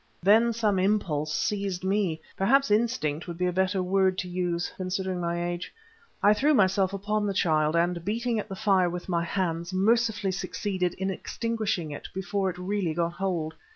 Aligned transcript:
Then 0.23 0.51
some 0.51 0.79
impulse 0.79 1.31
seized 1.31 1.83
me—perhaps 1.83 2.71
instinct 2.71 3.27
would 3.27 3.37
be 3.37 3.45
a 3.45 3.53
better 3.53 3.83
word 3.83 4.17
to 4.17 4.27
use, 4.27 4.71
considering 4.75 5.19
my 5.19 5.45
age. 5.45 5.71
I 6.23 6.33
threw 6.33 6.55
myself 6.55 6.91
upon 6.91 7.27
the 7.27 7.35
child, 7.35 7.75
and, 7.75 8.03
beating 8.03 8.39
at 8.39 8.49
the 8.49 8.55
fire 8.55 8.89
with 8.89 9.07
my 9.07 9.23
hands, 9.23 9.71
mercifully 9.75 10.31
succeeded 10.31 10.95
in 10.95 11.11
extinguishing 11.11 11.91
it 11.91 12.07
before 12.15 12.49
it 12.49 12.57
really 12.57 12.95
got 12.95 13.13
hold. 13.13 13.53